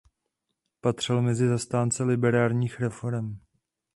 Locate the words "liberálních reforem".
2.03-3.39